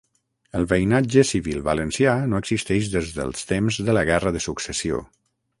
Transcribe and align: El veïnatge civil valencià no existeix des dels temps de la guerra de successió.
El 0.59 0.63
veïnatge 0.71 1.23
civil 1.31 1.59
valencià 1.67 2.17
no 2.33 2.41
existeix 2.45 2.91
des 2.97 3.15
dels 3.21 3.47
temps 3.53 3.81
de 3.91 3.99
la 3.99 4.07
guerra 4.13 4.37
de 4.39 4.47
successió. 4.51 5.07